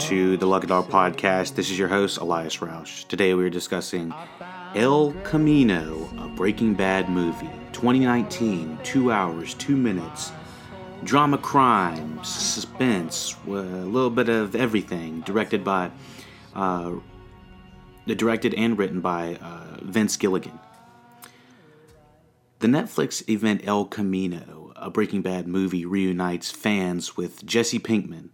[0.00, 1.56] to the Lucky Dog Podcast.
[1.56, 3.06] This is your host, Elias Roush.
[3.06, 4.14] Today we are discussing
[4.74, 7.50] El Camino, a Breaking Bad movie.
[7.72, 10.32] 2019, two hours, two minutes.
[11.04, 15.20] Drama crime, suspense, a little bit of everything.
[15.20, 15.90] Directed by,
[16.54, 16.92] uh,
[18.06, 20.58] directed and written by uh, Vince Gilligan.
[22.60, 28.30] The Netflix event El Camino, a Breaking Bad movie, reunites fans with Jesse Pinkman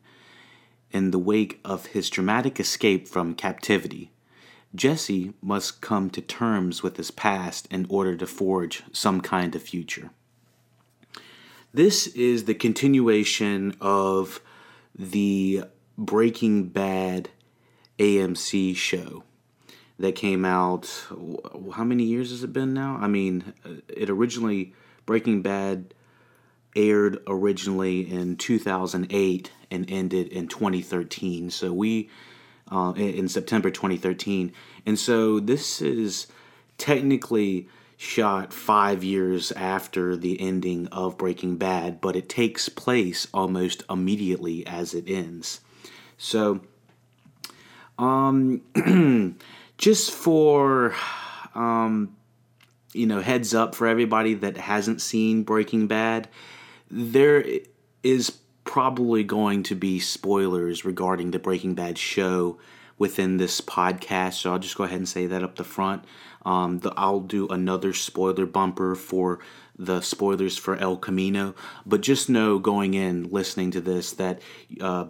[0.97, 4.11] in the wake of his dramatic escape from captivity.
[4.75, 9.62] Jesse must come to terms with his past in order to forge some kind of
[9.62, 10.08] future.
[11.72, 14.41] This is the continuation of
[14.98, 15.64] the
[15.98, 17.28] Breaking Bad
[17.98, 19.22] AMC show
[19.98, 21.06] that came out.
[21.74, 22.97] How many years has it been now?
[22.98, 24.74] I mean, uh, it originally,
[25.05, 25.92] Breaking Bad
[26.77, 31.50] aired originally in 2008 and ended in 2013.
[31.50, 32.10] So we,
[32.70, 34.52] uh, in September 2013.
[34.84, 36.27] And so this is
[36.78, 43.83] technically shot five years after the ending of Breaking Bad, but it takes place almost
[43.88, 45.61] immediately as it ends.
[46.18, 46.61] So,
[47.98, 48.61] um,
[49.78, 50.95] just for,
[51.55, 52.17] um,
[52.92, 56.28] you know, heads up for everybody that hasn't seen Breaking Bad,
[56.91, 57.45] there
[58.02, 62.58] is probably going to be spoilers regarding the Breaking Bad show
[62.98, 66.05] within this podcast, so I'll just go ahead and say that up the front.
[66.45, 69.41] Um, the, I'll do another spoiler bumper for
[69.79, 71.55] the spoilers for El Camino,
[71.85, 74.41] but just know going in listening to this that
[74.80, 75.07] uh,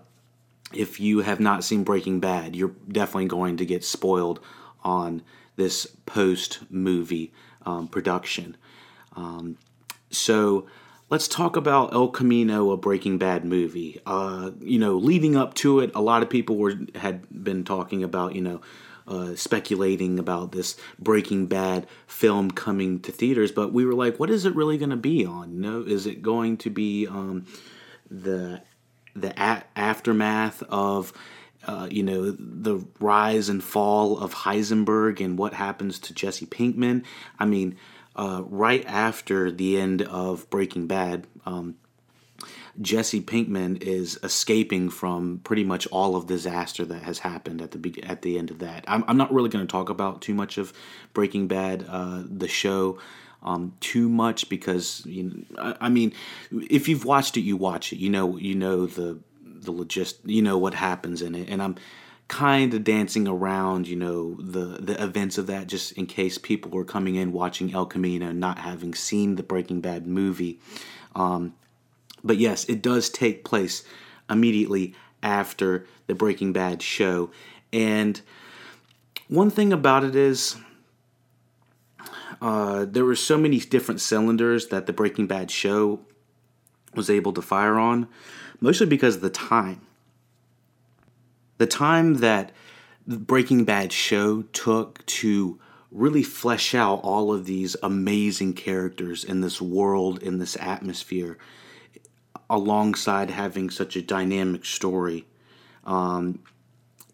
[0.73, 4.41] if you have not seen Breaking Bad, you're definitely going to get spoiled
[4.83, 5.23] on
[5.57, 7.33] this post movie
[7.65, 8.57] um, production.
[9.15, 9.59] Um,
[10.11, 10.67] so
[11.09, 14.01] let's talk about El Camino, a Breaking Bad movie.
[14.07, 18.03] Uh, you know, leading up to it, a lot of people were had been talking
[18.03, 18.61] about, you know,
[19.07, 24.31] uh, speculating about this Breaking Bad film coming to theaters, but we were like, what
[24.31, 25.61] is it really going to be on?
[25.61, 27.47] Know, is it going to be um,
[28.11, 28.63] the
[29.15, 31.13] the a- aftermath of
[31.67, 37.05] uh, you know the rise and fall of Heisenberg and what happens to Jesse Pinkman?
[37.39, 37.77] I mean
[38.17, 41.77] uh, right after the end of Breaking Bad, um,
[42.81, 47.79] Jesse Pinkman is escaping from pretty much all of disaster that has happened at the
[47.79, 48.85] be- at the end of that.
[48.89, 50.73] I'm, I'm not really going to talk about too much of
[51.15, 52.99] Breaking Bad, uh, the show,
[53.43, 56.13] um, too much because you know, I, I, mean,
[56.51, 57.99] if you've watched it, you watch it.
[57.99, 61.77] You know, you know the the logist, you know what happens in it, and I'm
[62.29, 66.71] kind of dancing around, you know, the the events of that, just in case people
[66.71, 70.59] were coming in watching El Camino, not having seen the Breaking Bad movie.
[71.15, 71.55] Um,
[72.25, 73.85] but yes, it does take place
[74.29, 77.31] immediately after the Breaking Bad show,
[77.73, 78.21] and
[79.29, 80.57] one thing about it is.
[82.43, 86.01] Uh, there were so many different cylinders that the Breaking Bad show
[86.95, 88.09] was able to fire on,
[88.61, 89.81] mostly because of the time
[91.59, 92.53] the time that
[93.07, 99.61] Breaking Bad show took to really flesh out all of these amazing characters in this
[99.61, 101.39] world, in this atmosphere,
[102.51, 105.27] alongside having such a dynamic story,
[105.85, 106.41] um,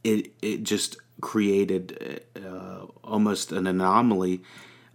[0.02, 4.42] it it just created uh, almost an anomaly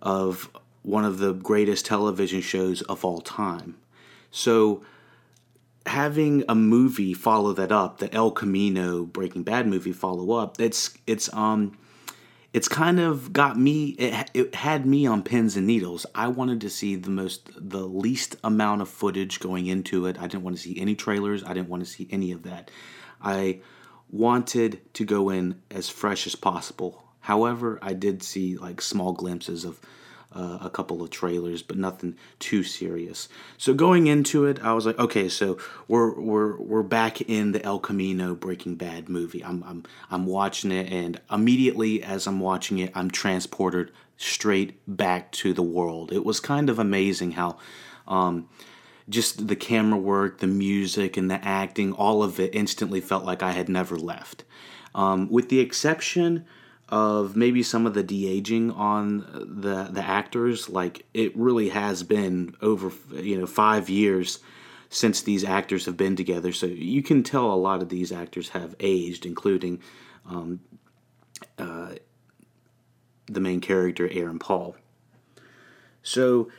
[0.02, 0.50] of
[0.82, 3.78] one of the greatest television shows of all time.
[4.32, 4.84] So
[5.88, 10.98] having a movie follow that up, the El Camino Breaking Bad movie follow up, it's
[11.06, 11.78] it's um
[12.54, 16.06] it's kind of got me it, it had me on pins and needles.
[16.16, 20.18] I wanted to see the most the least amount of footage going into it.
[20.20, 21.44] I didn't want to see any trailers.
[21.44, 22.72] I didn't want to see any of that.
[23.22, 23.62] I
[24.10, 27.04] wanted to go in as fresh as possible.
[27.20, 29.82] However, I did see like small glimpses of
[30.34, 33.30] uh, a couple of trailers, but nothing too serious.
[33.58, 35.58] So going into it, I was like, okay, so
[35.88, 39.44] we're we're we're back in the El Camino Breaking Bad movie.
[39.44, 45.32] I'm I'm I'm watching it, and immediately as I'm watching it, I'm transported straight back
[45.32, 46.12] to the world.
[46.12, 47.58] It was kind of amazing how.
[48.08, 48.48] Um,
[49.10, 53.42] just the camera work, the music, and the acting, all of it instantly felt like
[53.42, 54.44] I had never left.
[54.94, 56.46] Um, with the exception
[56.90, 59.20] of maybe some of the de aging on
[59.62, 60.70] the the actors.
[60.70, 64.40] Like it really has been over you know five years
[64.90, 68.50] since these actors have been together, so you can tell a lot of these actors
[68.50, 69.82] have aged, including
[70.26, 70.62] um,
[71.58, 71.96] uh,
[73.26, 74.78] the main character Aaron Paul.
[76.04, 76.50] So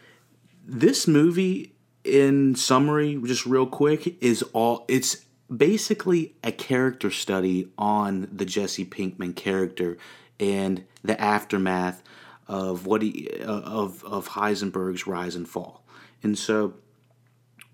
[0.66, 1.72] this movie,
[2.04, 8.84] in summary, just real quick, is all it's basically a character study on the Jesse
[8.84, 9.96] Pinkman character
[10.38, 12.02] and the aftermath
[12.46, 15.84] of what he uh, of of Heisenberg's rise and fall.
[16.22, 16.74] And so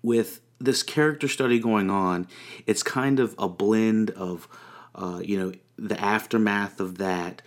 [0.01, 2.27] with this character study going on,
[2.65, 4.47] it's kind of a blend of
[4.93, 7.41] uh, you know the aftermath of that,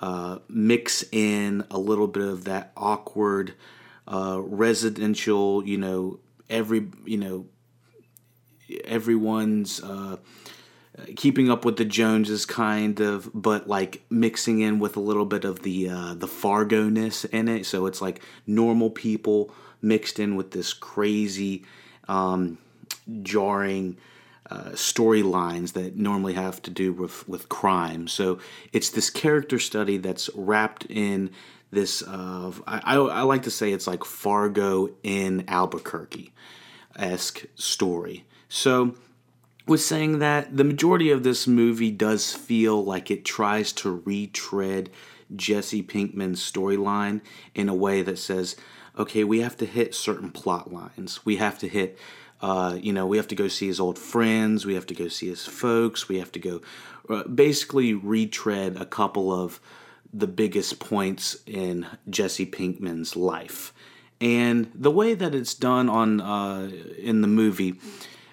[0.00, 3.54] uh, mix in a little bit of that awkward
[4.06, 6.18] uh, residential, you know,
[6.48, 7.46] every you know
[8.84, 10.16] everyone's uh,
[11.16, 15.44] keeping up with the Joneses kind of, but like mixing in with a little bit
[15.44, 17.66] of the uh, the Fargo ness in it.
[17.66, 19.52] So it's like normal people
[19.82, 21.64] mixed in with this crazy,
[22.08, 22.58] um,
[23.22, 23.96] jarring
[24.50, 28.08] uh, storylines that normally have to do with with crime.
[28.08, 28.38] So
[28.72, 31.30] it's this character study that's wrapped in
[31.70, 32.02] this.
[32.02, 36.32] Uh, I, I, I like to say it's like Fargo in Albuquerque
[36.96, 38.24] esque story.
[38.50, 38.96] So,
[39.64, 44.90] was saying that the majority of this movie does feel like it tries to retread
[45.36, 47.20] Jesse Pinkman's storyline
[47.54, 48.56] in a way that says,
[48.98, 51.24] okay, we have to hit certain plot lines.
[51.24, 51.96] We have to hit,
[52.42, 54.66] uh, you know, we have to go see his old friends.
[54.66, 56.08] We have to go see his folks.
[56.08, 56.60] We have to go
[57.08, 59.60] uh, basically retread a couple of
[60.12, 63.72] the biggest points in Jesse Pinkman's life.
[64.20, 66.68] And the way that it's done on uh,
[66.98, 67.76] in the movie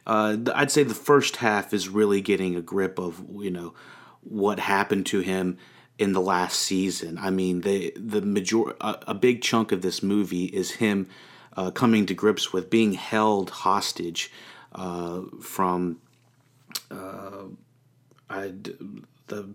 [0.07, 3.73] uh, I'd say the first half is really getting a grip of you know
[4.21, 5.57] what happened to him
[5.99, 7.17] in the last season.
[7.19, 11.09] I mean, the the major a, a big chunk of this movie is him
[11.57, 14.31] uh, coming to grips with being held hostage
[14.73, 15.99] uh, from
[16.89, 17.43] uh,
[18.29, 18.53] I
[19.27, 19.49] the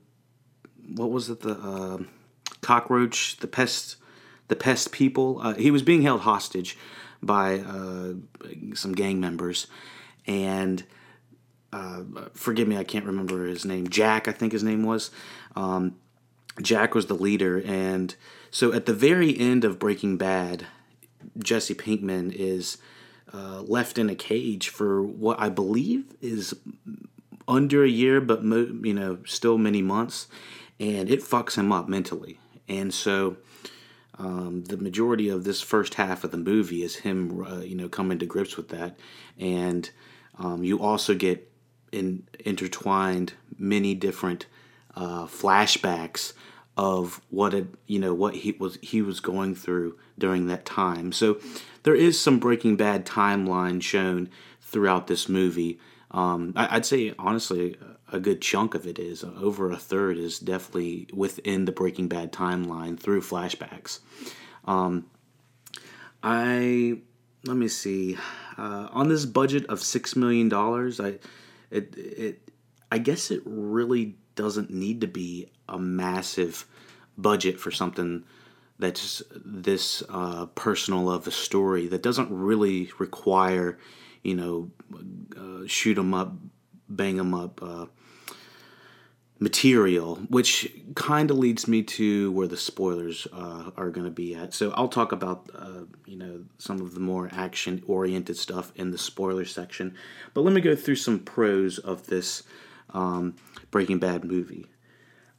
[0.95, 1.99] what was it the uh,
[2.61, 3.97] cockroach the pest
[4.49, 5.41] the pest people.
[5.41, 6.77] Uh, he was being held hostage
[7.23, 8.13] by uh,
[8.75, 9.67] some gang members
[10.27, 10.85] and
[11.73, 12.03] uh,
[12.35, 13.89] forgive me, I can't remember his name.
[13.89, 15.11] Jack, I think his name was.
[15.57, 15.97] Um,
[16.61, 18.15] Jack was the leader, and
[18.51, 20.67] so at the very end of Breaking Bad,
[21.39, 22.77] Jesse Pinkman is
[23.33, 26.55] uh, left in a cage for what I believe is
[27.49, 30.29] under a year, but mo- you know, still many months,
[30.79, 32.39] and it fucks him up mentally.
[32.69, 33.39] And so,
[34.19, 37.89] um, the majority of this first half of the movie is him, uh, you know,
[37.89, 38.99] coming to grips with that,
[39.39, 39.91] and
[40.39, 41.51] um, you also get
[41.91, 44.47] in, intertwined many different
[44.95, 46.33] uh, flashbacks
[46.77, 51.13] of what it, you know what he was he was going through during that time.
[51.13, 51.39] So
[51.83, 54.31] there is some Breaking Bad timeline shown
[54.61, 55.79] throughout this movie.
[56.11, 57.77] Um, I, would say honestly,
[58.11, 62.33] a good chunk of it is over a third is definitely within the Breaking Bad
[62.33, 64.01] timeline through flashbacks.
[64.65, 65.07] Um,
[66.23, 66.99] I
[67.45, 68.17] let me see.
[68.63, 71.19] Uh, on this budget of six million dollars, I
[71.69, 72.51] it it
[72.93, 76.65] I guess it really doesn't need to be a massive
[77.19, 78.23] budget for something
[78.79, 83.79] that's this uh, personal of a story that doesn't really require,
[84.23, 84.71] you know,
[85.37, 86.33] uh, shoot 'em up,
[86.89, 87.87] bang 'em up uh,
[89.39, 94.35] material, which kind of leads me to where the spoilers uh, are going to be
[94.35, 94.55] at.
[94.55, 98.91] So I'll talk about uh, you know some of the more action oriented stuff in
[98.91, 99.97] the spoiler section,
[100.33, 102.45] but let me go through some pros of this
[102.91, 103.35] um,
[103.71, 104.67] Breaking Bad movie.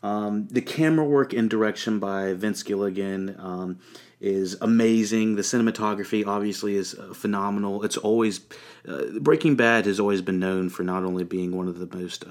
[0.02, 3.80] Um, the camera work and direction by Vince Gilligan um,
[4.20, 5.36] is amazing.
[5.36, 7.84] The cinematography obviously is uh, phenomenal.
[7.84, 8.42] It's always
[8.86, 12.26] uh, Breaking Bad has always been known for not only being one of the most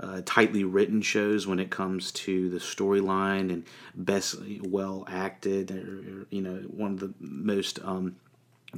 [0.00, 3.64] uh, tightly written shows when it comes to the storyline and
[3.94, 8.16] best well acted, or, you know, one of the most um,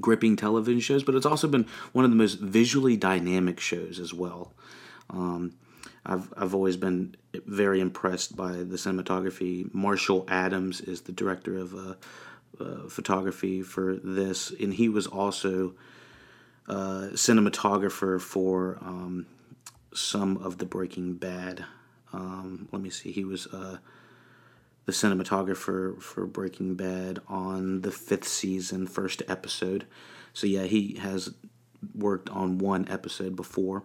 [0.00, 1.04] gripping television shows.
[1.04, 4.52] But it's also been one of the most visually dynamic shows as well.
[5.10, 5.52] Um,
[6.06, 7.14] I've I've always been
[7.46, 9.72] very impressed by the cinematography.
[9.74, 11.94] Marshall Adams is the director of uh,
[12.58, 15.74] uh, photography for this, and he was also
[16.68, 19.26] uh, cinematographer for um,
[19.92, 21.64] some of the Breaking Bad.
[22.12, 23.12] Um, let me see.
[23.12, 23.78] He was uh,
[24.86, 29.86] the cinematographer for Breaking Bad on the fifth season, first episode.
[30.32, 31.34] So yeah, he has
[31.94, 33.82] worked on one episode before.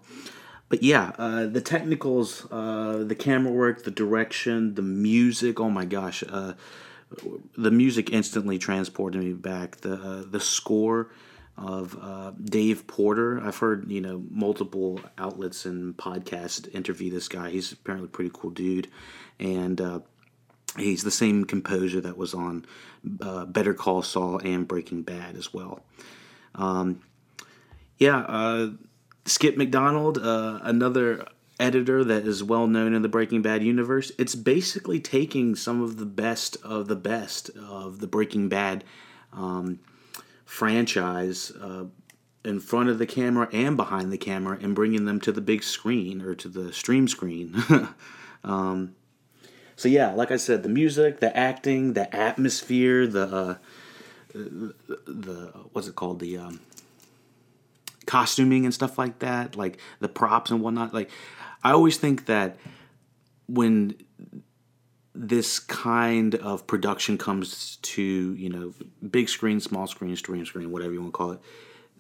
[0.70, 5.60] but yeah, uh, the technicals, uh, the camera work, the direction, the music.
[5.60, 6.54] Oh my gosh, uh,
[7.56, 9.78] the music instantly transported me back.
[9.78, 11.10] The uh, the score
[11.58, 13.42] of uh, Dave Porter.
[13.42, 17.50] I've heard you know multiple outlets and podcasts interview this guy.
[17.50, 18.90] He's apparently a pretty cool dude,
[19.40, 20.00] and uh,
[20.78, 22.66] he's the same composer that was on
[23.04, 25.82] Better Call Saul and Breaking Bad as well.
[26.56, 27.02] Um,
[27.98, 28.70] yeah
[29.26, 31.26] Skip McDonald, uh, another
[31.60, 35.98] editor that is well known in the Breaking Bad universe, it's basically taking some of
[35.98, 38.84] the best of the best of the Breaking Bad
[39.34, 39.80] um,
[40.46, 41.86] franchise uh,
[42.44, 45.64] in front of the camera and behind the camera and bringing them to the big
[45.64, 47.56] screen or to the stream screen.
[48.44, 48.96] um,
[49.76, 53.56] so yeah, like I said, the music, the acting, the atmosphere, the uh,
[54.34, 56.60] the, what's it called the um,
[58.06, 60.94] costuming and stuff like that, like the props and whatnot.
[60.94, 61.10] Like,
[61.64, 62.58] I always think that
[63.48, 63.96] when
[65.16, 68.74] this kind of production comes to you know
[69.10, 71.40] big screen, small screen, stream screen, whatever you want to call it,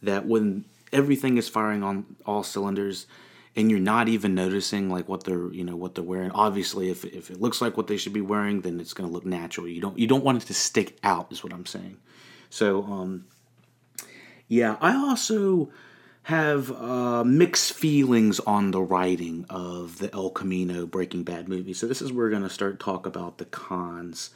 [0.03, 3.07] that when everything is firing on all cylinders
[3.55, 7.05] and you're not even noticing like what they're you know what they're wearing obviously if,
[7.05, 9.67] if it looks like what they should be wearing then it's going to look natural.
[9.67, 11.97] You don't you don't want it to stick out is what i'm saying.
[12.49, 13.25] So um
[14.47, 15.69] yeah i also
[16.25, 21.73] have uh, mixed feelings on the writing of the El Camino Breaking Bad movie.
[21.73, 24.31] So this is where we're going to start talk about the cons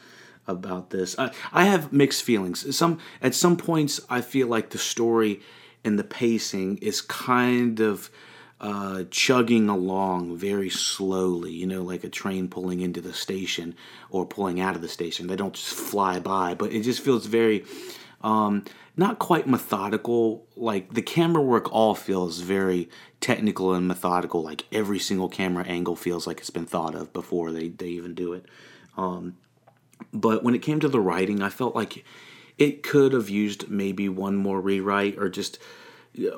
[0.45, 1.17] about this.
[1.17, 2.77] I, I have mixed feelings.
[2.77, 5.41] Some at some points I feel like the story
[5.83, 8.11] and the pacing is kind of
[8.61, 13.73] uh, chugging along very slowly, you know, like a train pulling into the station
[14.11, 15.25] or pulling out of the station.
[15.25, 17.65] They don't just fly by, but it just feels very
[18.21, 18.65] um,
[18.97, 20.45] not quite methodical.
[20.55, 22.89] Like the camera work all feels very
[23.21, 24.43] technical and methodical.
[24.43, 28.13] Like every single camera angle feels like it's been thought of before they, they even
[28.13, 28.45] do it.
[28.97, 29.37] Um,
[30.13, 32.03] but when it came to the writing, I felt like
[32.57, 35.59] it could have used maybe one more rewrite or just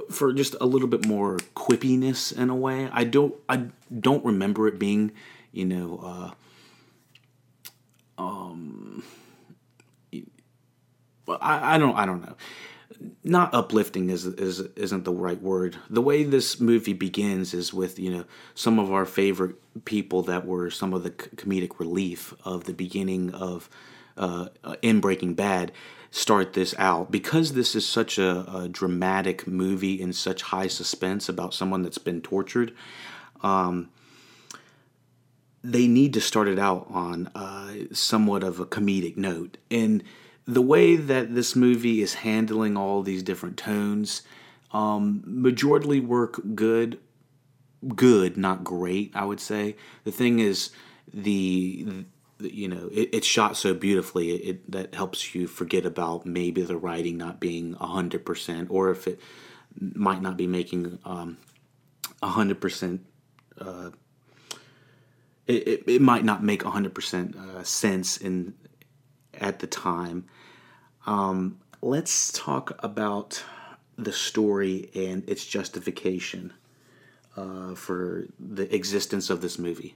[0.09, 2.89] for just a little bit more quippiness in a way.
[2.91, 3.67] I don't I
[3.99, 5.11] don't remember it being,
[5.51, 6.35] you know,
[8.17, 9.03] uh, um
[11.39, 12.35] I, I don't I don't know.
[13.23, 15.77] Not uplifting is is isn't the right word.
[15.89, 20.45] The way this movie begins is with you know some of our favorite people that
[20.45, 23.69] were some of the comedic relief of the beginning of
[24.17, 24.47] uh,
[24.81, 25.71] in Breaking Bad
[26.11, 31.29] start this out because this is such a, a, dramatic movie in such high suspense
[31.29, 32.73] about someone that's been tortured.
[33.41, 33.89] Um,
[35.63, 40.03] they need to start it out on uh, somewhat of a comedic note and
[40.45, 44.23] the way that this movie is handling all these different tones,
[44.73, 46.99] um, majority work good,
[47.95, 49.11] good, not great.
[49.15, 50.71] I would say the thing is
[51.13, 52.05] the,
[52.39, 56.25] the you know it, it's shot so beautifully it, it, that helps you forget about
[56.25, 59.19] maybe the writing not being hundred percent or if it
[59.79, 61.37] might not be making um,
[62.23, 63.05] hundred percent.
[63.59, 63.91] Uh,
[65.47, 68.53] it, it, it might not make 100% uh, sense in
[69.41, 70.25] at the time.
[71.05, 73.43] Um, let's talk about
[73.97, 76.53] the story and its justification
[77.35, 79.95] uh, for the existence of this movie.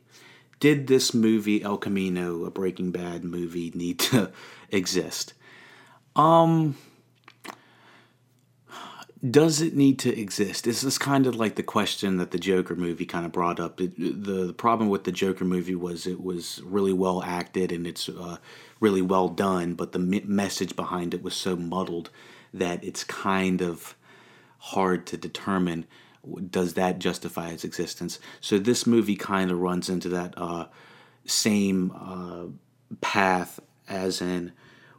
[0.60, 4.32] Did this movie, El Camino, a Breaking Bad movie, need to
[4.72, 5.34] exist?
[6.16, 6.76] Um,
[9.32, 10.68] does it need to exist?
[10.68, 13.60] Is this is kind of like the question that the Joker movie kind of brought
[13.60, 13.80] up.
[13.80, 17.88] It, the, the problem with the Joker movie was it was really well acted and
[17.88, 18.38] it's uh,
[18.80, 22.10] really well done, but the message behind it was so muddled
[22.54, 23.96] that it's kind of
[24.60, 25.86] hard to determine
[26.50, 28.20] does that justify its existence.
[28.42, 30.66] So this movie kind of runs into that uh,
[31.26, 34.52] same uh, path as in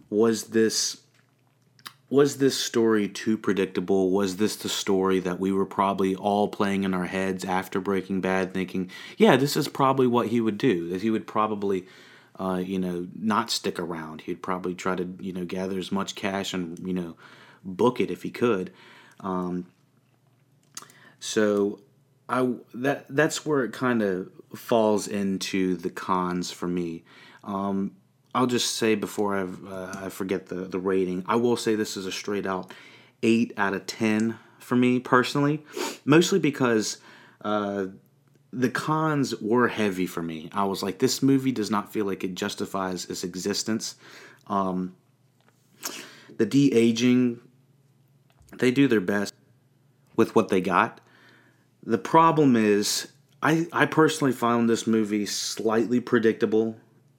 [0.09, 0.99] was this
[2.08, 4.10] was this story too predictable?
[4.10, 8.20] Was this the story that we were probably all playing in our heads after Breaking
[8.20, 10.88] Bad, thinking, yeah, this is probably what he would do?
[10.90, 11.86] That he would probably,
[12.38, 14.20] uh, you know, not stick around.
[14.22, 17.16] He'd probably try to, you know, gather as much cash and, you know,
[17.64, 18.72] book it if he could.
[19.18, 19.66] Um,
[21.18, 21.80] so
[22.28, 27.04] I that that's where it kind of falls into the cons for me.
[27.42, 27.96] Um,
[28.37, 31.97] I'll just say before I, uh, I forget the, the rating, I will say this
[31.97, 32.71] is a straight out
[33.23, 35.64] 8 out of 10 for me personally,
[36.05, 36.99] mostly because
[37.43, 37.87] uh,
[38.52, 40.50] the cons were heavy for me.
[40.52, 43.95] I was like, this movie does not feel like it justifies its existence.
[44.49, 44.95] Um,
[46.37, 47.40] the de aging,
[48.59, 49.33] they do their best
[50.14, 51.00] with what they got.
[51.83, 53.09] the problem is,
[53.43, 56.76] I I personally found this movie slightly predictable,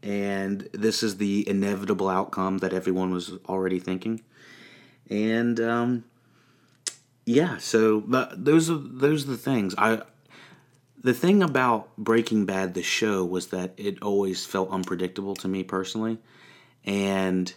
[0.08, 4.22] and this is the inevitable outcome that everyone was already thinking,
[5.10, 6.06] and um,
[7.26, 7.58] yeah.
[7.58, 8.00] So
[8.34, 10.02] those are those are the things I.
[11.04, 15.64] The thing about Breaking Bad, the show, was that it always felt unpredictable to me
[15.64, 16.20] personally,
[16.86, 17.54] and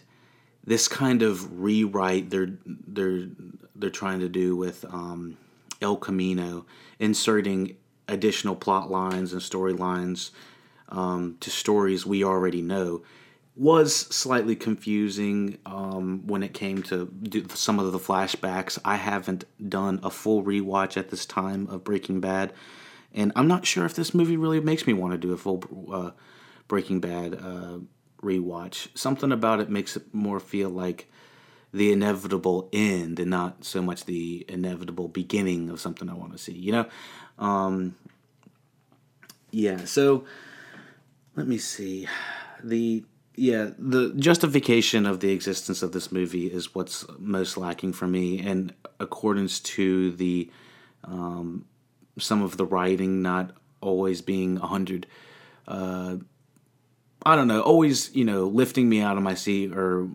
[0.65, 3.27] this kind of rewrite they're they're
[3.75, 5.37] they're trying to do with um,
[5.81, 6.65] El Camino,
[6.99, 7.77] inserting
[8.09, 10.31] additional plot lines and storylines
[10.91, 13.03] um, to stories we already know,
[13.55, 17.11] was slightly confusing um, when it came to
[17.53, 18.77] some of the flashbacks.
[18.85, 22.53] I haven't done a full rewatch at this time of Breaking Bad,
[23.13, 25.63] and I'm not sure if this movie really makes me want to do a full
[25.91, 26.11] uh,
[26.67, 27.79] Breaking Bad uh,
[28.21, 28.87] rewatch.
[28.97, 31.09] Something about it makes it more feel like
[31.73, 36.37] the inevitable end and not so much the inevitable beginning of something I want to
[36.37, 36.53] see.
[36.53, 36.85] You know,
[37.39, 37.95] um,
[39.51, 39.85] yeah.
[39.85, 40.25] So
[41.35, 42.07] let me see
[42.63, 43.03] the
[43.35, 48.39] yeah the justification of the existence of this movie is what's most lacking for me,
[48.39, 50.49] and accordance to the
[51.03, 51.65] um,
[52.19, 55.07] some of the writing not always being a hundred.
[55.67, 56.17] Uh,
[57.23, 60.09] I don't know, always, you know, lifting me out of my seat or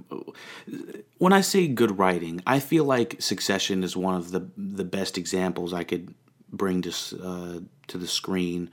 [1.18, 5.16] when I say good writing, I feel like Succession is one of the the best
[5.16, 6.14] examples I could
[6.50, 6.90] bring to
[7.23, 8.70] uh, to the screen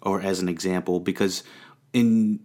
[0.00, 1.42] or as an example because
[1.94, 2.40] in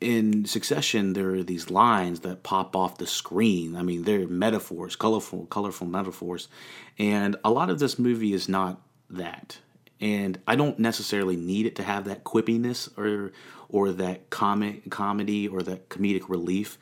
[0.00, 3.76] in Succession there are these lines that pop off the screen.
[3.76, 6.48] I mean, they're metaphors, colorful colorful metaphors.
[6.98, 8.80] And a lot of this movie is not
[9.10, 9.58] that.
[10.00, 13.32] And I don't necessarily need it to have that quippiness or
[13.68, 16.78] or that comic comedy or that comedic relief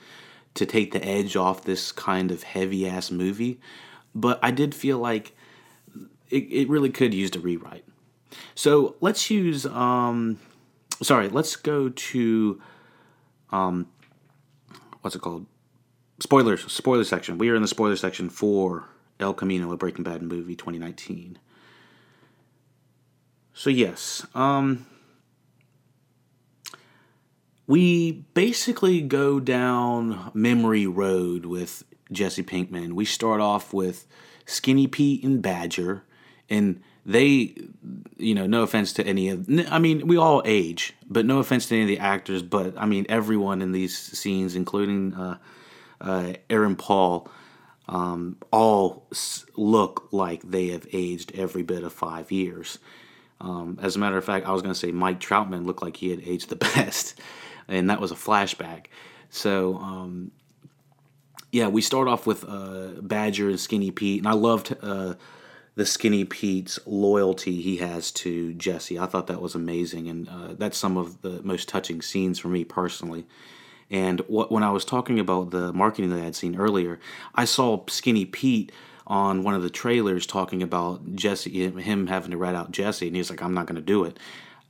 [0.55, 3.61] to take the edge off this kind of heavy ass movie.
[4.15, 5.35] But I did feel like
[6.31, 7.85] it, it really could use a rewrite.
[8.55, 10.39] So let's use um
[11.05, 12.61] sorry, let's go to
[13.51, 13.87] um
[15.01, 15.47] what's it called?
[16.21, 17.39] Spoilers, spoiler section.
[17.39, 18.89] We are in the spoiler section for
[19.21, 21.39] El Camino, a Breaking Bad movie 2019.
[23.55, 24.87] So yes, um
[27.67, 32.93] we basically go down memory road with Jesse Pinkman.
[32.93, 34.07] We start off with
[34.45, 36.05] Skinny Pete and Badger,
[36.49, 37.55] and they,
[38.19, 41.67] you know, no offense to any of, I mean, we all age, but no offense
[41.69, 45.39] to any of the actors, but I mean, everyone in these scenes, including uh,
[46.01, 47.29] uh, Aaron Paul,
[47.89, 49.07] um, all
[49.57, 52.79] look like they have aged every bit of five years.
[53.41, 55.97] Um, as a matter of fact, I was going to say Mike Troutman looked like
[55.97, 57.19] he had aged the best
[57.69, 58.87] and that was a flashback.
[59.31, 60.31] So, um,
[61.53, 65.15] yeah, we start off with uh, Badger and Skinny Pete, and I loved uh,
[65.77, 68.99] the Skinny Pete's loyalty he has to Jesse.
[68.99, 72.49] I thought that was amazing, and uh, that's some of the most touching scenes for
[72.49, 73.27] me personally.
[73.91, 76.99] And what, when I was talking about the marketing that I had seen earlier,
[77.35, 78.73] I saw Skinny Pete
[79.07, 83.15] on one of the trailers talking about Jesse, him having to rat out Jesse, and
[83.15, 84.19] he's like, "I'm not going to do it."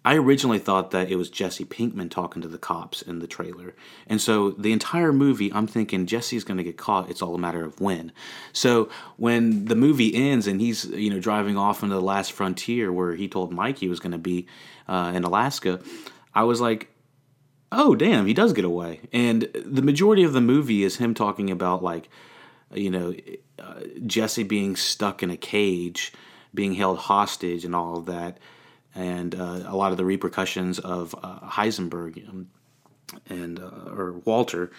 [0.06, 3.74] I originally thought that it was Jesse Pinkman talking to the cops in the trailer.
[4.06, 7.10] And so the entire movie, I'm thinking Jesse's going to get caught.
[7.10, 8.12] It's all a matter of when.
[8.52, 12.92] So when the movie ends and he's, you know, driving off into the last frontier
[12.92, 14.46] where he told Mike he was going to be
[14.86, 15.80] uh, in Alaska,
[16.32, 16.88] I was like,
[17.72, 19.00] oh, damn, he does get away.
[19.12, 22.08] And the majority of the movie is him talking about, like,
[22.72, 23.12] you know,
[23.58, 26.12] uh, Jesse being stuck in a cage,
[26.54, 28.38] being held hostage, and all of that
[28.96, 32.48] and uh, a lot of the repercussions of uh, Heisenberg um,
[33.28, 34.72] and uh, or Walter.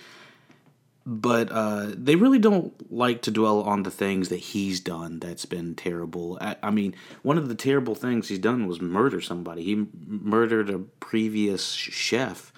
[1.05, 5.45] But uh, they really don't like to dwell on the things that he's done that's
[5.45, 6.37] been terrible.
[6.41, 9.63] I, I, mean, one of the terrible things he's done was murder somebody.
[9.63, 12.51] He m- murdered a previous chef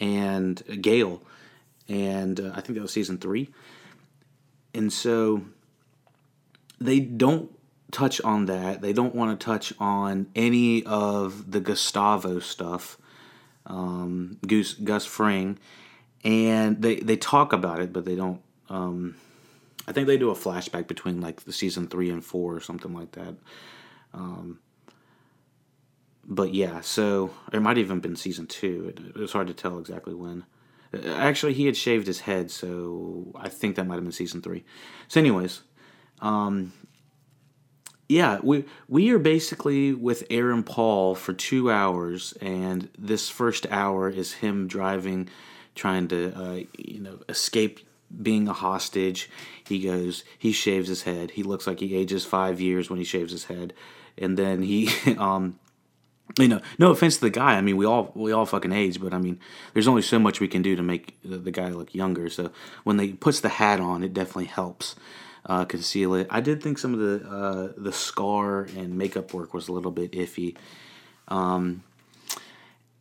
[0.00, 1.22] and Gale,
[1.88, 3.50] and uh, I think that was season three.
[4.74, 5.42] And so
[6.80, 7.56] they don't
[7.90, 8.80] touch on that.
[8.80, 12.98] They don't want to touch on any of the Gustavo stuff,
[13.66, 15.58] um, Gus, Gus Fring,
[16.24, 18.40] and they they talk about it, but they don't.
[18.68, 19.16] Um,
[19.86, 22.94] I think they do a flashback between like the season three and four or something
[22.94, 23.34] like that.
[24.12, 24.60] Um,
[26.26, 28.94] but yeah, so it might even been season two.
[29.16, 30.44] It, hard to tell exactly when.
[31.06, 34.64] Actually, he had shaved his head, so I think that might have been season three.
[35.08, 35.62] So, anyways,
[36.20, 36.72] um,
[38.08, 44.10] yeah, we we are basically with Aaron Paul for two hours, and this first hour
[44.10, 45.28] is him driving,
[45.74, 47.80] trying to uh, you know escape
[48.22, 49.30] being a hostage.
[49.66, 51.32] He goes, he shaves his head.
[51.32, 53.72] He looks like he ages five years when he shaves his head,
[54.18, 55.58] and then he, um,
[56.38, 57.56] you know, no offense to the guy.
[57.56, 59.40] I mean, we all we all fucking age, but I mean,
[59.72, 62.28] there's only so much we can do to make the, the guy look younger.
[62.28, 62.50] So
[62.82, 64.94] when they puts the hat on, it definitely helps
[65.46, 66.26] uh, conceal it.
[66.30, 69.90] I did think some of the uh, the scar and makeup work was a little
[69.90, 70.56] bit iffy.
[71.28, 71.82] Um,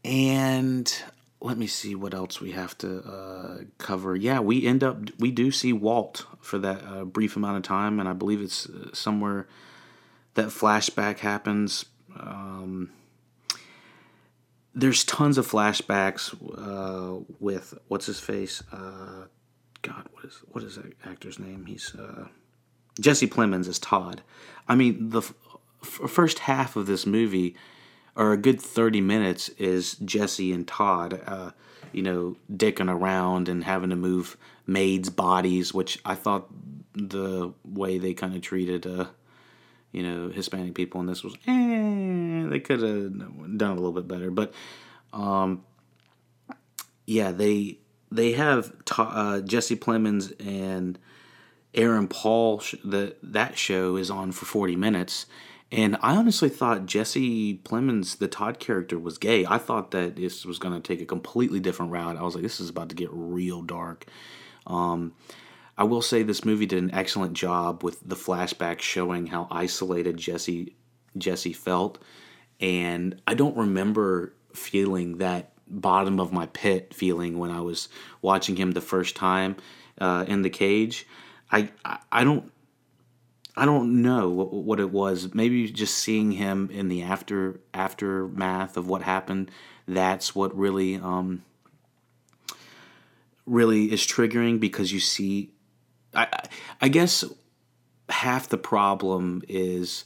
[0.04, 0.94] and
[1.40, 4.16] let me see what else we have to uh, cover.
[4.16, 8.00] Yeah, we end up we do see Walt for that uh, brief amount of time,
[8.00, 9.48] and I believe it's uh, somewhere
[10.34, 11.86] that flashback happens.
[12.18, 12.92] Um,
[14.76, 18.64] there's tons of flashbacks uh, with what's his face.
[19.84, 21.66] God, what is what is that actor's name?
[21.68, 22.28] He's uh,
[23.00, 24.24] Jesse Plemons is Todd.
[24.68, 25.34] I mean, the f-
[25.82, 27.56] first half of this movie
[28.16, 31.52] or a good 30 minutes is Jesse and Todd, uh,
[31.92, 36.48] you know, dicking around and having to move maids' bodies, which I thought
[36.94, 39.06] the way they kind of treated, uh,
[39.92, 44.08] you know, Hispanic people in this was, eh, they could have done a little bit
[44.08, 44.30] better.
[44.30, 44.54] But,
[45.12, 45.64] um,
[47.06, 47.80] yeah, they
[48.16, 50.98] they have uh, Jesse Plemons and
[51.74, 52.62] Aaron Paul.
[52.84, 55.26] That that show is on for 40 minutes
[55.74, 59.44] and I honestly thought Jesse Plemons, the Todd character, was gay.
[59.44, 62.16] I thought that this was going to take a completely different route.
[62.16, 64.06] I was like, this is about to get real dark.
[64.68, 65.14] Um,
[65.76, 70.18] I will say this movie did an excellent job with the flashback showing how isolated
[70.18, 70.76] Jesse
[71.18, 71.98] Jesse felt,
[72.60, 77.90] and I don't remember feeling that bottom of my pit feeling when I was
[78.22, 79.56] watching him the first time
[80.00, 81.08] uh, in the cage.
[81.52, 81.70] I
[82.12, 82.52] I don't
[83.56, 85.34] I don't know what, what it was.
[85.34, 89.52] Maybe just seeing him in the after aftermath of what happened.
[89.88, 91.44] That's what really um,
[93.46, 95.52] really is triggering because you see.
[96.16, 96.28] I
[96.82, 97.24] I guess
[98.10, 100.06] half the problem is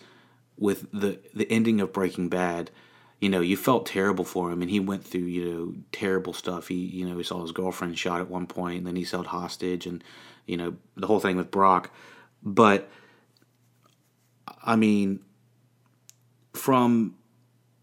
[0.58, 2.72] with the the ending of Breaking Bad.
[3.19, 6.67] You know, you felt terrible for him, and he went through you know terrible stuff.
[6.67, 9.27] He you know he saw his girlfriend shot at one point, and then he's held
[9.27, 10.03] hostage, and
[10.45, 11.91] you know the whole thing with Brock.
[12.43, 12.89] But
[14.63, 15.21] I mean,
[16.53, 17.15] from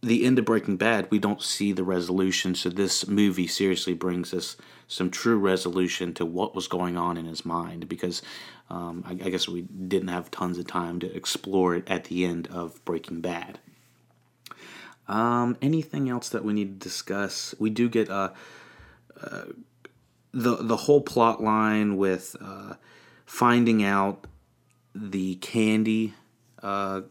[0.03, 2.55] the end of Breaking Bad, we don't see the resolution.
[2.55, 7.25] So this movie seriously brings us some true resolution to what was going on in
[7.25, 8.23] his mind because
[8.71, 12.25] um, I, I, guess we didn't have tons of time to explore it at the
[12.25, 13.59] end of Breaking Bad.
[15.07, 17.55] Um, anything else that we need to discuss?
[17.59, 18.31] We do get uh,
[19.21, 19.45] uh,
[20.33, 22.75] the the whole plot line with uh,
[23.27, 24.27] finding out
[24.95, 26.15] the candy
[26.63, 27.03] uh,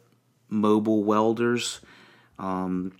[0.49, 1.81] mobile welders.
[2.39, 2.93] Um,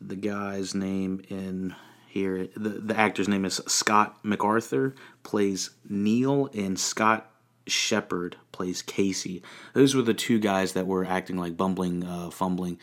[0.00, 1.74] the guy's name in
[2.16, 7.30] here, the, the actor's name is Scott MacArthur, plays Neil, and Scott
[7.66, 9.42] Shepherd plays Casey.
[9.74, 12.78] Those were the two guys that were acting like bumbling, uh, fumbling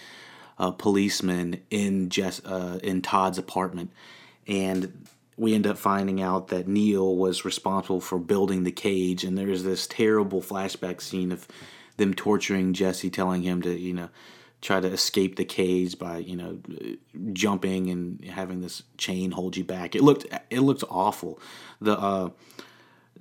[0.58, 3.92] uh, policemen in Jess, uh, in Todd's apartment,
[4.48, 5.06] and
[5.38, 9.24] we end up finding out that Neil was responsible for building the cage.
[9.24, 11.48] And there's this terrible flashback scene of
[11.98, 14.10] them torturing Jesse, telling him to you know
[14.62, 16.60] try to escape the cage by you know
[17.34, 19.96] jumping and having this chain hold you back.
[19.96, 21.40] It looked it looked awful.
[21.82, 22.30] The uh,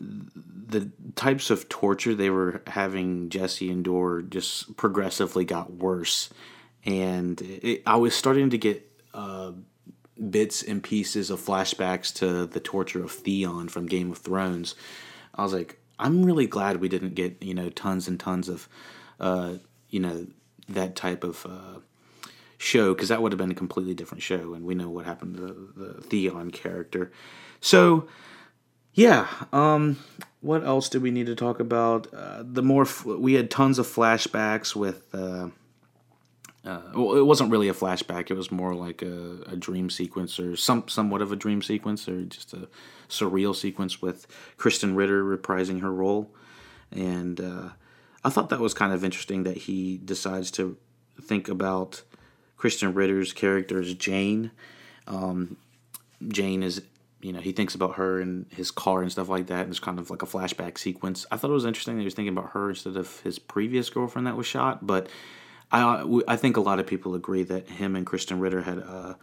[0.01, 6.31] the types of torture they were having Jesse endure just progressively got worse,
[6.85, 8.89] and it, I was starting to get.
[9.15, 9.53] Uh,
[10.31, 14.75] bits and pieces of flashbacks to the torture of Theon from Game of Thrones.
[15.35, 18.69] I was like, I'm really glad we didn't get you know tons and tons of
[19.21, 19.55] uh,
[19.89, 20.27] you know
[20.69, 21.81] that type of uh,
[22.59, 25.37] show because that would have been a completely different show, and we know what happened
[25.37, 27.13] to the, the Theon character.
[27.61, 28.09] So
[28.95, 29.99] yeah, um,
[30.41, 32.13] what else did we need to talk about?
[32.13, 35.15] Uh, the more f- we had tons of flashbacks with.
[36.65, 38.31] Uh, well, it wasn't really a flashback.
[38.31, 42.09] It was more like a, a dream sequence, or some somewhat of a dream sequence,
[42.09, 42.69] or just a
[43.09, 44.27] surreal sequence with
[44.59, 46.33] Krysten Ritter reprising her role.
[46.93, 47.71] And uh,
[48.25, 50.77] I thought that was kind of interesting that he decides to
[51.21, 52.03] think about
[52.59, 54.53] Krysten Ritter's character as Jane.
[55.09, 55.57] Um,
[56.29, 56.83] Jane is,
[57.21, 59.63] you know, he thinks about her and his car and stuff like that.
[59.63, 61.27] And it's kind of like a flashback sequence.
[61.33, 63.91] I thought it was interesting that he was thinking about her instead of his previous
[63.91, 65.09] girlfriend that was shot, but
[65.73, 69.17] I I think a lot of people agree that him and Krysten Ritter had a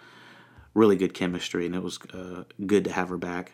[0.73, 3.53] really good chemistry, and it was uh, good to have her back.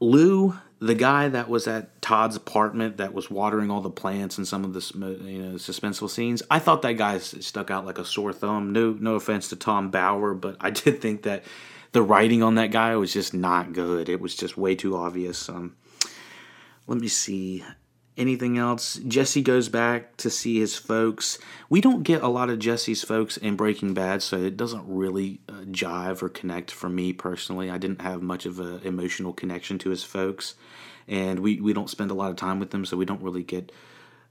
[0.00, 4.46] Lou, the guy that was at Todd's apartment that was watering all the plants and
[4.46, 4.80] some of the
[5.24, 8.72] you know suspenseful scenes, I thought that guy stuck out like a sore thumb.
[8.72, 11.44] No, no offense to Tom Bower, but I did think that
[11.92, 14.08] the writing on that guy was just not good.
[14.08, 15.48] It was just way too obvious.
[15.48, 15.76] Um,
[16.86, 17.64] let me see.
[18.18, 18.96] Anything else?
[18.96, 21.38] Jesse goes back to see his folks.
[21.70, 25.40] We don't get a lot of Jesse's folks in Breaking Bad, so it doesn't really
[25.48, 27.70] uh, jive or connect for me personally.
[27.70, 30.56] I didn't have much of an emotional connection to his folks,
[31.06, 33.44] and we, we don't spend a lot of time with them, so we don't really
[33.44, 33.70] get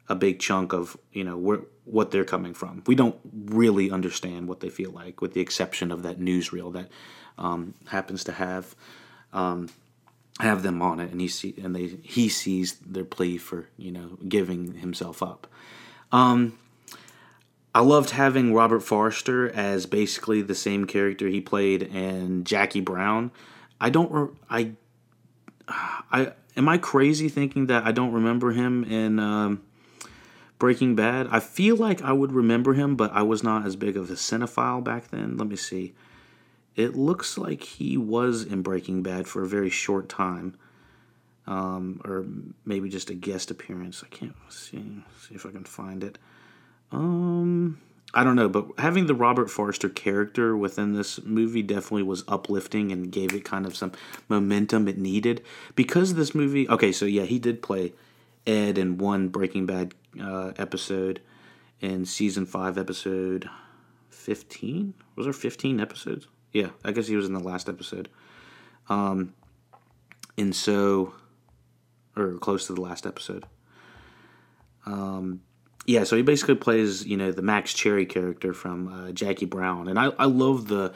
[0.09, 2.83] a big chunk of you know where what they're coming from.
[2.87, 6.89] We don't really understand what they feel like, with the exception of that newsreel that
[7.37, 8.75] um, happens to have
[9.31, 9.69] um,
[10.39, 13.91] have them on it, and he see and they he sees their plea for you
[13.91, 15.47] know giving himself up.
[16.11, 16.57] Um,
[17.73, 23.31] I loved having Robert Forster as basically the same character he played in Jackie Brown.
[23.79, 24.71] I don't I
[25.67, 29.63] I am I crazy thinking that I don't remember him in um,
[30.59, 31.27] Breaking Bad.
[31.31, 34.13] I feel like I would remember him, but I was not as big of a
[34.13, 35.37] cinephile back then.
[35.37, 35.93] Let me see
[36.77, 40.55] it looks like he was in Breaking Bad for a very short time,
[41.47, 42.25] um, or
[42.65, 44.03] maybe just a guest appearance.
[44.05, 46.19] I can't see see if I can find it.
[46.91, 47.79] Um,
[48.13, 52.91] I don't know, but having the Robert Forster character within this movie definitely was uplifting
[52.91, 53.91] and gave it kind of some
[54.29, 55.43] momentum it needed
[55.75, 56.69] because this movie.
[56.69, 57.93] Okay, so yeah, he did play
[58.45, 61.21] Ed in one Breaking Bad uh, episode
[61.81, 63.49] in season five, episode
[64.11, 64.93] fifteen.
[65.15, 66.27] Was there fifteen episodes?
[66.53, 68.09] Yeah, I guess he was in the last episode.
[68.89, 69.33] Um,
[70.37, 71.13] and so,
[72.15, 73.45] or close to the last episode.
[74.85, 75.41] Um,
[75.85, 79.87] yeah, so he basically plays, you know, the Max Cherry character from uh, Jackie Brown,
[79.87, 80.93] and I, I love the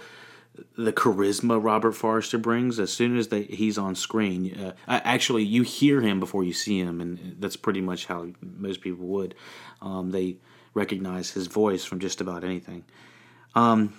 [0.78, 2.78] the charisma Robert Forster brings.
[2.78, 6.80] As soon as they, he's on screen, uh, actually you hear him before you see
[6.80, 9.34] him, and that's pretty much how most people would.
[9.82, 10.38] Um, they
[10.74, 12.84] recognize his voice from just about anything.
[13.56, 13.94] Um,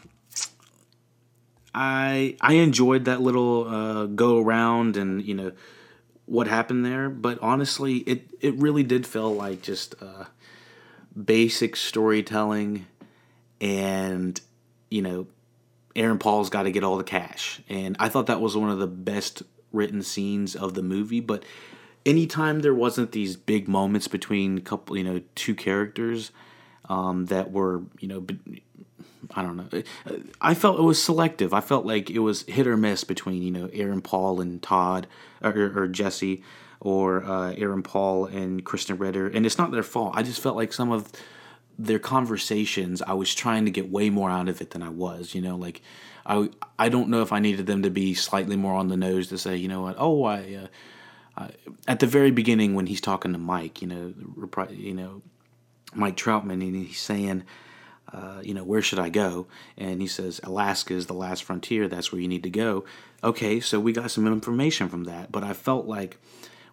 [1.75, 5.53] I I enjoyed that little uh, go around and you know
[6.27, 10.25] what happened there, but honestly, it it really did feel like just uh,
[11.23, 12.87] basic storytelling,
[13.61, 14.41] and
[14.91, 15.27] you know,
[15.97, 18.79] Aaron Paul's got to get all the cash, and I thought that was one of
[18.79, 21.45] the best written scenes of the movie, but
[22.05, 26.31] anytime there wasn't these big moments between couple you know two characters
[26.89, 28.27] um, that were you know
[29.35, 29.83] I don't know.
[30.41, 31.55] I felt it was selective.
[31.55, 35.07] I felt like it was hit or miss between you know Aaron Paul and Todd
[35.41, 36.43] or, or Jesse
[36.81, 40.15] or uh, Aaron Paul and Krysten Ritter, and it's not their fault.
[40.17, 41.13] I just felt like some of
[41.79, 45.35] their conversations, I was trying to get way more out of it than I was.
[45.35, 45.81] You know, like
[46.27, 49.29] I I don't know if I needed them to be slightly more on the nose
[49.29, 49.97] to say, you know what?
[49.99, 50.39] Oh, I.
[50.65, 50.67] Uh,
[51.35, 51.49] uh,
[51.89, 54.13] at the very beginning, when he's talking to Mike, you know,
[54.71, 55.23] you know,
[55.95, 57.45] Mike Troutman, and he's saying,
[58.13, 59.47] uh, you know, where should I go?
[59.77, 61.89] And he says, Alaska is the last frontier.
[61.89, 62.85] That's where you need to go.
[63.25, 65.33] Okay, so we got some information from that.
[65.33, 66.19] But I felt like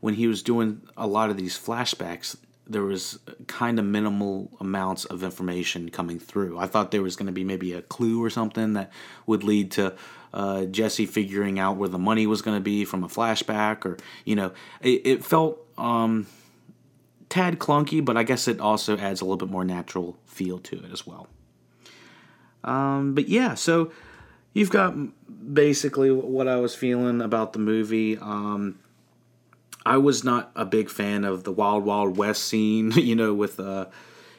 [0.02, 2.36] when he was doing a lot of these flashbacks,
[2.68, 6.60] there was kind of minimal amounts of information coming through.
[6.60, 8.92] I thought there was going to be maybe a clue or something that
[9.26, 9.96] would lead to
[10.34, 13.98] uh, Jesse figuring out where the money was going to be from a flashback, or
[14.24, 16.28] you know, it, it felt um,
[17.30, 20.78] tad clunky, but I guess it also adds a little bit more natural feel to
[20.84, 21.28] it as well.
[22.64, 23.92] Um, but yeah, so
[24.54, 24.96] you've got
[25.54, 28.18] basically what I was feeling about the movie.
[28.18, 28.80] Um,
[29.86, 33.60] I was not a big fan of the Wild Wild West scene, you know, with
[33.60, 33.86] uh,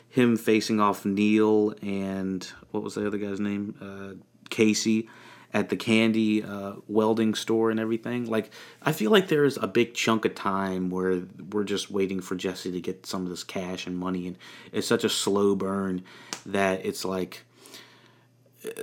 [0.09, 3.77] him facing off Neil and what was the other guy's name?
[3.81, 5.09] Uh, Casey
[5.53, 8.31] at the candy uh, welding store and everything.
[8.31, 8.51] Like,
[8.83, 12.71] I feel like there's a big chunk of time where we're just waiting for Jesse
[12.73, 14.37] to get some of this cash and money, and
[14.73, 16.05] it's such a slow burn
[16.47, 17.45] that it's like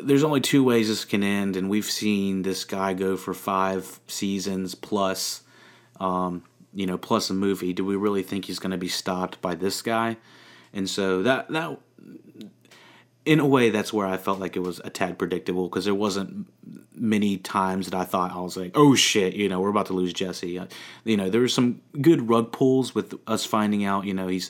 [0.01, 3.99] there's only two ways this can end, and we've seen this guy go for five
[4.07, 5.43] seasons plus,
[5.99, 7.73] um, you know, plus a movie.
[7.73, 10.17] Do we really think he's going to be stopped by this guy?
[10.73, 11.79] And so that that
[13.27, 15.93] in a way, that's where I felt like it was a tad predictable because there
[15.93, 16.47] wasn't
[16.95, 19.93] many times that I thought I was like, "Oh shit," you know, we're about to
[19.93, 20.57] lose Jesse.
[20.57, 20.67] Uh,
[21.03, 24.49] you know, there were some good rug pulls with us finding out, you know, he's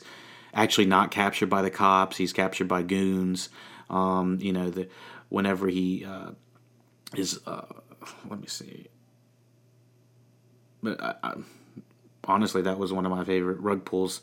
[0.54, 3.48] actually not captured by the cops; he's captured by goons.
[3.90, 4.88] Um, you know, the
[5.28, 6.30] whenever he uh,
[7.16, 7.66] is, uh,
[8.30, 8.86] let me see,
[10.84, 11.34] but I, I,
[12.24, 14.20] honestly, that was one of my favorite rug pulls.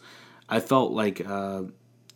[0.48, 1.63] I felt like uh,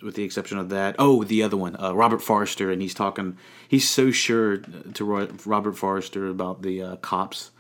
[0.01, 0.95] with the exception of that.
[0.97, 3.38] Oh, the other one, uh, Robert Forrester, and he's talking.
[3.67, 5.05] He's so sure to
[5.45, 7.51] Robert Forrester about the uh, cops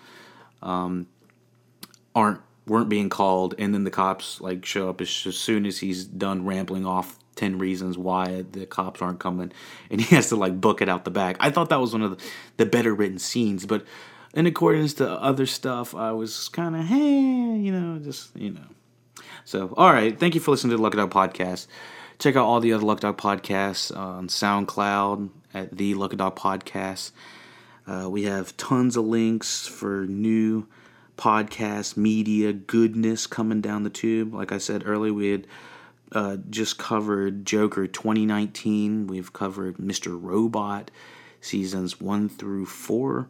[0.61, 1.07] um,
[2.15, 5.79] aren't weren't being called, and then the cops like show up as, as soon as
[5.79, 9.51] he's done rambling off ten reasons why the cops aren't coming,
[9.89, 11.37] and he has to like book it out the back.
[11.39, 12.25] I thought that was one of the,
[12.57, 13.85] the better written scenes, but
[14.33, 18.67] in accordance to other stuff, I was kind of hey, you know, just you know.
[19.45, 20.17] So, all right.
[20.17, 21.65] Thank you for listening to the Lucky Dog Podcast.
[22.19, 27.11] Check out all the other Lucky Dog podcasts on SoundCloud at the Lucky Dog Podcast.
[27.87, 30.67] Uh, we have tons of links for new
[31.17, 34.33] podcast media goodness coming down the tube.
[34.33, 35.47] Like I said earlier, we had
[36.11, 39.07] uh, just covered Joker 2019.
[39.07, 40.21] We've covered Mr.
[40.21, 40.91] Robot
[41.39, 43.29] seasons one through four.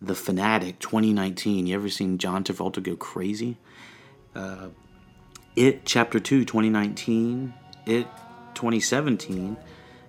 [0.00, 1.66] The Fanatic 2019.
[1.66, 3.58] You ever seen John Travolta go crazy?
[4.34, 4.68] Uh,
[5.54, 7.52] it Chapter 2 2019.
[7.86, 8.06] It
[8.54, 9.56] 2017.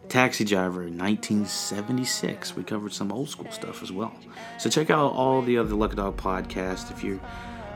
[0.10, 2.56] Taxi Driver 1976.
[2.56, 4.14] We covered some old school stuff as well.
[4.58, 6.92] So check out all the other Lucky Dog podcasts.
[6.92, 7.20] If you're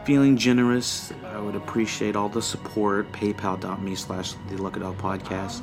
[0.05, 3.11] feeling generous, I would appreciate all the support.
[3.11, 5.61] PayPal.me slash the Lucky Dog Podcast.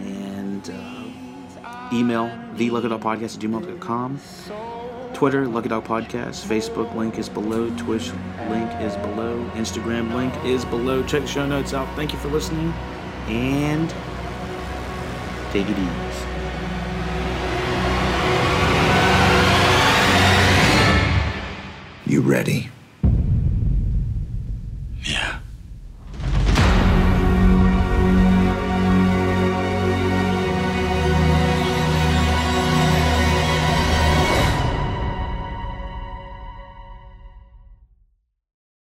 [0.00, 4.20] And uh, email the Lucky Dog Podcast at gmail.com.
[5.12, 6.46] Twitter, Lucky Dog Podcast.
[6.46, 7.68] Facebook link is below.
[7.76, 8.12] Twitch
[8.48, 9.50] link is below.
[9.54, 11.02] Instagram link is below.
[11.02, 11.88] Check the show notes out.
[11.96, 12.72] Thank you for listening.
[13.28, 13.90] And
[15.52, 16.26] take it easy.
[22.06, 22.70] You ready?